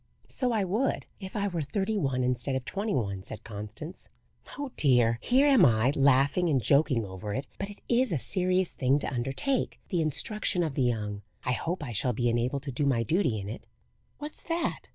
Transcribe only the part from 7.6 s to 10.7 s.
it is a serious thing to undertake the instruction